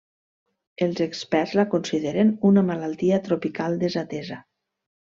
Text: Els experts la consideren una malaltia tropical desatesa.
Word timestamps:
Els 0.85 1.01
experts 1.05 1.53
la 1.59 1.67
consideren 1.75 2.33
una 2.51 2.65
malaltia 2.73 3.23
tropical 3.31 3.81
desatesa. 3.87 4.43